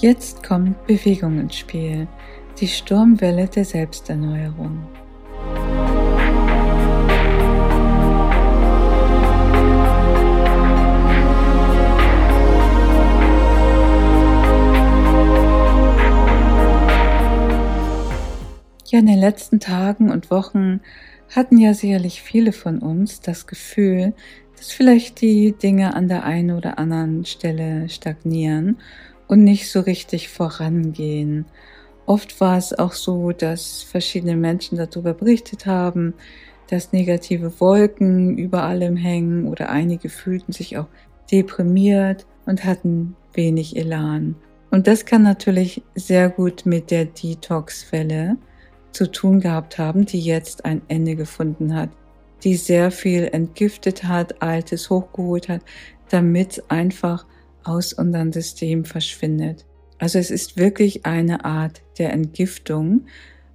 [0.00, 2.06] Jetzt kommt Bewegung ins Spiel,
[2.60, 4.78] die Sturmwelle der Selbsterneuerung.
[18.86, 20.80] Ja, in den letzten Tagen und Wochen
[21.34, 24.14] hatten ja sicherlich viele von uns das Gefühl,
[24.56, 28.76] dass vielleicht die Dinge an der einen oder anderen Stelle stagnieren
[29.28, 31.46] und nicht so richtig vorangehen.
[32.06, 36.14] Oft war es auch so, dass verschiedene Menschen darüber berichtet haben,
[36.68, 40.88] dass negative Wolken über allem hängen oder einige fühlten sich auch
[41.30, 44.34] deprimiert und hatten wenig Elan.
[44.70, 48.36] Und das kann natürlich sehr gut mit der Detox-Welle
[48.92, 51.90] zu tun gehabt haben, die jetzt ein Ende gefunden hat,
[52.42, 55.62] die sehr viel entgiftet hat, Altes hochgeholt hat,
[56.10, 57.26] damit einfach
[57.64, 59.66] aus unserem System verschwindet.
[59.98, 63.06] Also es ist wirklich eine Art der Entgiftung.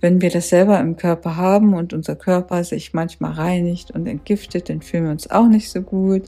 [0.00, 4.68] Wenn wir das selber im Körper haben und unser Körper sich manchmal reinigt und entgiftet,
[4.68, 6.24] dann fühlen wir uns auch nicht so gut.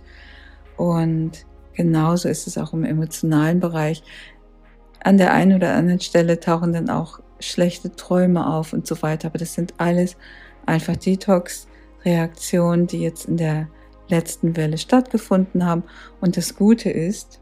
[0.77, 1.33] Und
[1.75, 4.03] genauso ist es auch im emotionalen Bereich.
[5.05, 9.29] An der einen oder anderen Stelle tauchen dann auch schlechte Träume auf und so weiter.
[9.29, 10.17] Aber das sind alles
[10.65, 13.69] einfach Detox-Reaktionen, die jetzt in der
[14.09, 15.85] letzten Welle stattgefunden haben.
[16.21, 17.41] Und das Gute ist,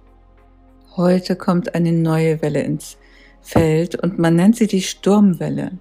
[0.96, 2.96] heute kommt eine neue Welle ins
[3.40, 5.72] Feld und man nennt sie die Sturmwelle.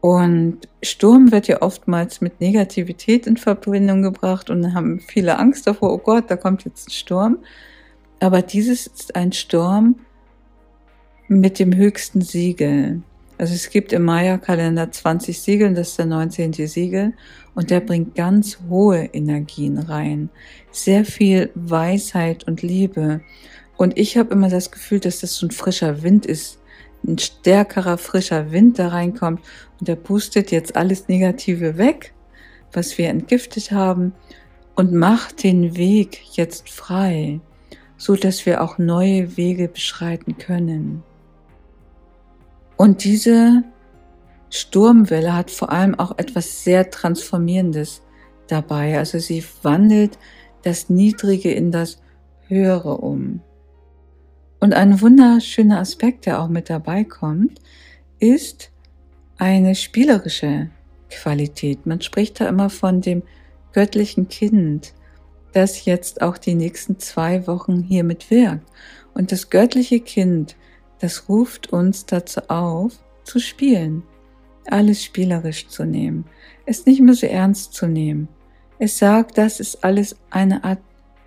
[0.00, 5.92] Und Sturm wird ja oftmals mit Negativität in Verbindung gebracht und haben viele Angst davor,
[5.92, 7.38] oh Gott, da kommt jetzt ein Sturm.
[8.18, 9.96] Aber dieses ist ein Sturm
[11.28, 13.02] mit dem höchsten Siegel.
[13.38, 16.52] Also es gibt im Maya-Kalender 20 Siegel, das ist der 19.
[16.52, 17.12] Siegel
[17.54, 20.30] und der bringt ganz hohe Energien rein.
[20.70, 23.20] Sehr viel Weisheit und Liebe.
[23.76, 26.58] Und ich habe immer das Gefühl, dass das so ein frischer Wind ist,
[27.06, 29.40] ein stärkerer, frischer Wind da reinkommt
[29.80, 32.14] und der pustet jetzt alles Negative weg,
[32.72, 34.12] was wir entgiftet haben
[34.76, 37.40] und macht den Weg jetzt frei,
[37.96, 41.02] so dass wir auch neue Wege beschreiten können.
[42.76, 43.64] Und diese
[44.50, 48.02] Sturmwelle hat vor allem auch etwas sehr Transformierendes
[48.48, 48.98] dabei.
[48.98, 50.18] Also sie wandelt
[50.62, 52.00] das Niedrige in das
[52.48, 53.40] Höhere um.
[54.62, 57.58] Und ein wunderschöner Aspekt, der auch mit dabei kommt,
[58.20, 58.70] ist
[59.36, 60.70] eine spielerische
[61.10, 61.84] Qualität.
[61.84, 63.24] Man spricht da immer von dem
[63.72, 64.94] göttlichen Kind,
[65.52, 68.64] das jetzt auch die nächsten zwei Wochen hier mitwirkt.
[69.14, 70.56] Und das göttliche Kind
[71.02, 72.92] das ruft uns dazu auf,
[73.24, 74.04] zu spielen,
[74.66, 76.26] alles spielerisch zu nehmen,
[76.64, 78.28] es nicht mehr so ernst zu nehmen.
[78.78, 80.78] Es sagt, das ist alles eine Art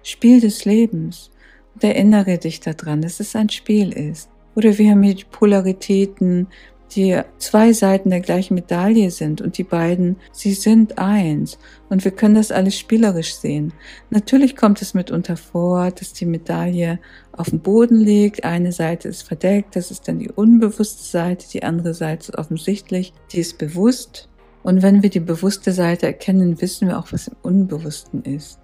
[0.01, 1.29] Spiel des Lebens.
[1.75, 4.29] Und erinnere dich daran, dass es ein Spiel ist.
[4.55, 6.47] Oder wir haben hier die Polaritäten,
[6.95, 11.57] die zwei Seiten der gleichen Medaille sind und die beiden, sie sind eins
[11.89, 13.73] und wir können das alles spielerisch sehen.
[14.11, 16.99] Natürlich kommt es mitunter vor, dass die Medaille
[17.33, 21.63] auf dem Boden liegt, eine Seite ist verdeckt, das ist dann die unbewusste Seite, die
[21.63, 24.29] andere Seite ist offensichtlich, die ist bewusst
[24.63, 28.59] und wenn wir die bewusste Seite erkennen, wissen wir auch, was im Unbewussten ist.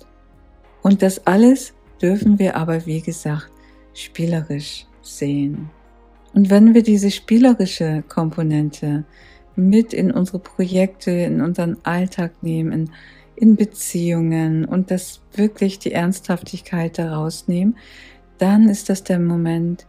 [0.81, 3.51] Und das alles dürfen wir aber, wie gesagt,
[3.93, 5.69] spielerisch sehen.
[6.33, 9.03] Und wenn wir diese spielerische Komponente
[9.55, 12.89] mit in unsere Projekte, in unseren Alltag nehmen,
[13.35, 17.75] in, Beziehungen und das wirklich die Ernsthaftigkeit daraus nehmen,
[18.37, 19.87] dann ist das der Moment,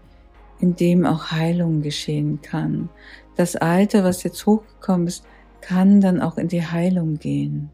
[0.59, 2.89] in dem auch Heilung geschehen kann.
[3.37, 5.25] Das Alte, was jetzt hochgekommen ist,
[5.61, 7.71] kann dann auch in die Heilung gehen.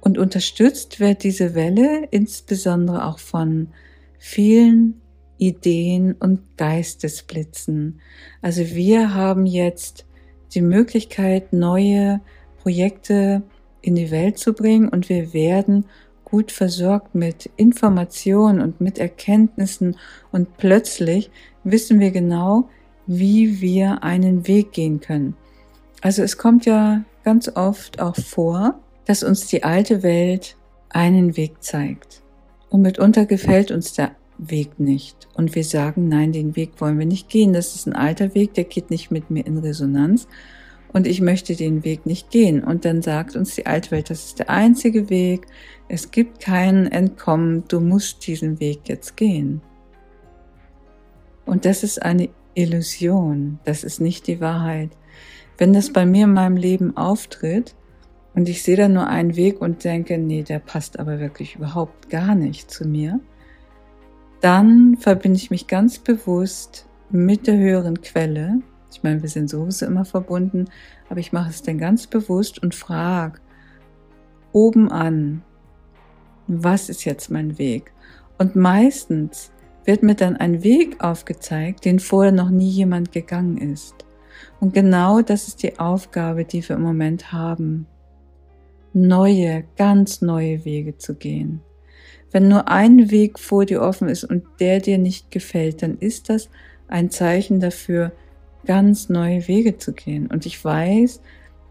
[0.00, 3.68] Und unterstützt wird diese Welle insbesondere auch von
[4.18, 5.00] vielen
[5.38, 8.00] Ideen und Geistesblitzen.
[8.42, 10.06] Also wir haben jetzt
[10.54, 12.20] die Möglichkeit, neue
[12.62, 13.42] Projekte
[13.80, 15.86] in die Welt zu bringen und wir werden
[16.24, 19.96] gut versorgt mit Informationen und mit Erkenntnissen
[20.30, 21.30] und plötzlich
[21.64, 22.68] wissen wir genau,
[23.06, 25.36] wie wir einen Weg gehen können.
[26.02, 30.56] Also es kommt ja ganz oft auch vor, dass uns die alte Welt
[30.90, 32.22] einen Weg zeigt.
[32.68, 35.26] Und mitunter gefällt uns der Weg nicht.
[35.34, 37.54] Und wir sagen, nein, den Weg wollen wir nicht gehen.
[37.54, 40.28] Das ist ein alter Weg, der geht nicht mit mir in Resonanz.
[40.92, 42.62] Und ich möchte den Weg nicht gehen.
[42.62, 45.46] Und dann sagt uns die alte Welt, das ist der einzige Weg.
[45.88, 47.64] Es gibt keinen Entkommen.
[47.66, 49.62] Du musst diesen Weg jetzt gehen.
[51.46, 53.58] Und das ist eine Illusion.
[53.64, 54.90] Das ist nicht die Wahrheit.
[55.56, 57.74] Wenn das bei mir in meinem Leben auftritt
[58.34, 62.10] und ich sehe da nur einen Weg und denke, nee, der passt aber wirklich überhaupt
[62.10, 63.20] gar nicht zu mir,
[64.40, 68.60] dann verbinde ich mich ganz bewusst mit der höheren Quelle.
[68.92, 70.66] Ich meine, wir sind sowieso immer verbunden,
[71.08, 73.40] aber ich mache es dann ganz bewusst und frage
[74.52, 75.42] oben an,
[76.46, 77.92] was ist jetzt mein Weg?
[78.38, 79.52] Und meistens
[79.84, 83.94] wird mir dann ein Weg aufgezeigt, den vorher noch nie jemand gegangen ist.
[84.60, 87.86] Und genau das ist die Aufgabe, die wir im Moment haben.
[88.92, 91.60] Neue, ganz neue Wege zu gehen.
[92.30, 96.28] Wenn nur ein Weg vor dir offen ist und der dir nicht gefällt, dann ist
[96.28, 96.50] das
[96.88, 98.12] ein Zeichen dafür,
[98.66, 100.26] ganz neue Wege zu gehen.
[100.26, 101.20] Und ich weiß,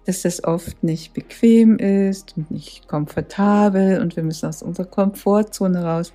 [0.05, 5.83] dass das oft nicht bequem ist und nicht komfortabel und wir müssen aus unserer Komfortzone
[5.83, 6.13] raus.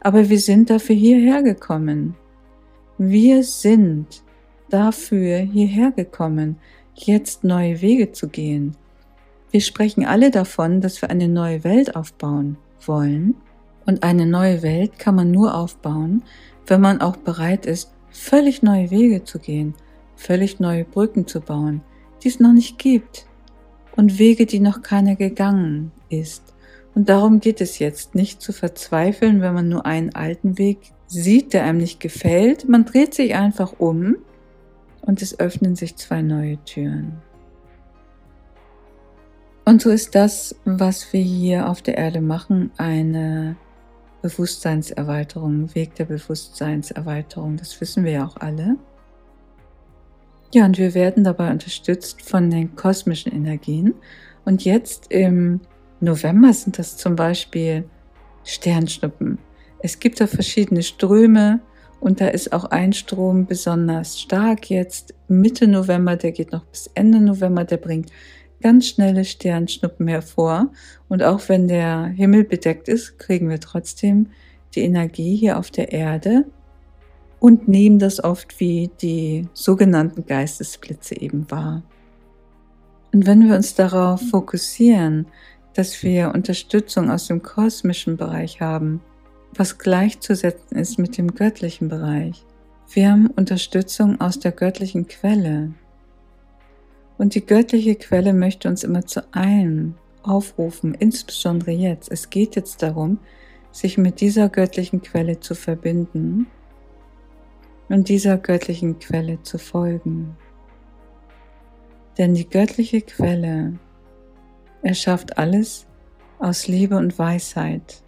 [0.00, 2.14] Aber wir sind dafür hierher gekommen.
[2.98, 4.22] Wir sind
[4.70, 6.56] dafür hierher gekommen,
[6.94, 8.76] jetzt neue Wege zu gehen.
[9.50, 13.34] Wir sprechen alle davon, dass wir eine neue Welt aufbauen wollen.
[13.86, 16.22] Und eine neue Welt kann man nur aufbauen,
[16.66, 19.74] wenn man auch bereit ist, völlig neue Wege zu gehen,
[20.16, 21.80] völlig neue Brücken zu bauen,
[22.22, 23.26] die es noch nicht gibt.
[23.96, 26.54] Und Wege, die noch keiner gegangen ist.
[26.94, 31.52] Und darum geht es jetzt, nicht zu verzweifeln, wenn man nur einen alten Weg sieht,
[31.52, 32.68] der einem nicht gefällt.
[32.68, 34.16] Man dreht sich einfach um
[35.00, 37.22] und es öffnen sich zwei neue Türen.
[39.68, 43.54] Und so ist das, was wir hier auf der Erde machen, eine
[44.22, 47.58] Bewusstseinserweiterung, Weg der Bewusstseinserweiterung.
[47.58, 48.76] Das wissen wir ja auch alle.
[50.54, 53.92] Ja, und wir werden dabei unterstützt von den kosmischen Energien.
[54.46, 55.60] Und jetzt im
[56.00, 57.84] November sind das zum Beispiel
[58.44, 59.36] Sternschnuppen.
[59.80, 61.60] Es gibt da verschiedene Ströme
[62.00, 66.90] und da ist auch ein Strom besonders stark jetzt Mitte November, der geht noch bis
[66.94, 68.10] Ende November, der bringt
[68.60, 70.70] ganz schnelle Sternschnuppen hervor.
[71.08, 74.28] Und auch wenn der Himmel bedeckt ist, kriegen wir trotzdem
[74.74, 76.44] die Energie hier auf der Erde
[77.40, 81.82] und nehmen das oft wie die sogenannten Geistesblitze eben wahr.
[83.12, 85.26] Und wenn wir uns darauf fokussieren,
[85.74, 89.00] dass wir Unterstützung aus dem kosmischen Bereich haben,
[89.54, 92.44] was gleichzusetzen ist mit dem göttlichen Bereich.
[92.90, 95.72] Wir haben Unterstützung aus der göttlichen Quelle.
[97.18, 102.10] Und die göttliche Quelle möchte uns immer zu einem aufrufen, insbesondere jetzt.
[102.10, 103.18] Es geht jetzt darum,
[103.72, 106.46] sich mit dieser göttlichen Quelle zu verbinden
[107.88, 110.36] und dieser göttlichen Quelle zu folgen.
[112.16, 113.78] Denn die göttliche Quelle
[114.82, 115.86] er schafft alles
[116.38, 118.02] aus Liebe und Weisheit.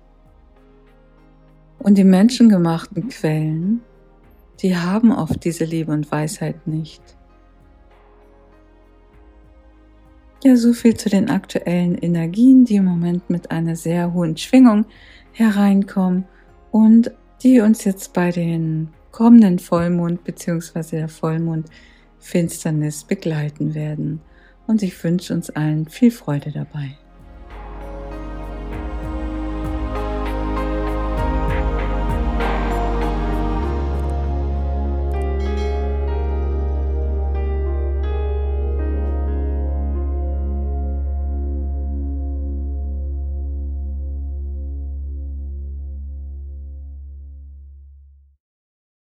[1.78, 3.80] Und die menschengemachten Quellen,
[4.60, 7.02] die haben oft diese Liebe und Weisheit nicht.
[10.42, 14.86] Ja, so viel zu den aktuellen Energien, die im Moment mit einer sehr hohen Schwingung
[15.32, 16.24] hereinkommen
[16.70, 17.10] und
[17.42, 20.96] die uns jetzt bei den kommenden Vollmond bzw.
[20.96, 24.22] der Vollmondfinsternis begleiten werden
[24.66, 26.96] und ich wünsche uns allen viel Freude dabei.